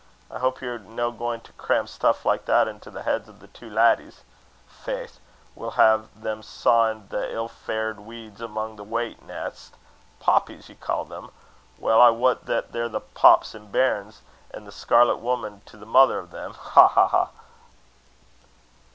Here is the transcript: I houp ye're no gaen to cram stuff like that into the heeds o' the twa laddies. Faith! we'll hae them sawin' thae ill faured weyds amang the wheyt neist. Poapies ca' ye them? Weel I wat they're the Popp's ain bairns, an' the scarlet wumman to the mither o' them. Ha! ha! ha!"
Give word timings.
I 0.31 0.39
houp 0.39 0.61
ye're 0.61 0.79
no 0.79 1.11
gaen 1.11 1.41
to 1.41 1.51
cram 1.59 1.85
stuff 1.85 2.25
like 2.25 2.45
that 2.45 2.67
into 2.67 2.89
the 2.89 3.03
heeds 3.03 3.29
o' 3.29 3.33
the 3.33 3.47
twa 3.47 3.65
laddies. 3.67 4.21
Faith! 4.67 5.19
we'll 5.53 5.69
hae 5.77 5.99
them 6.15 6.41
sawin' 6.41 7.07
thae 7.09 7.29
ill 7.31 7.47
faured 7.47 7.99
weyds 7.99 8.41
amang 8.41 8.77
the 8.77 8.83
wheyt 8.83 9.21
neist. 9.21 9.75
Poapies 10.19 10.75
ca' 10.79 11.03
ye 11.03 11.07
them? 11.09 11.29
Weel 11.77 12.01
I 12.01 12.09
wat 12.09 12.47
they're 12.47 12.89
the 12.89 13.01
Popp's 13.13 13.53
ain 13.53 13.69
bairns, 13.69 14.23
an' 14.49 14.63
the 14.65 14.71
scarlet 14.71 15.19
wumman 15.19 15.61
to 15.67 15.77
the 15.77 15.85
mither 15.85 16.21
o' 16.21 16.25
them. 16.25 16.55
Ha! 16.55 16.87
ha! 16.87 17.07
ha!" 17.07 17.29